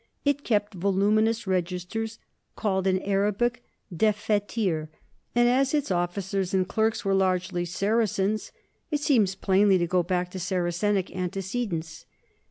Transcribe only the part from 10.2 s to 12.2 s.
to Saracenic anteced ents.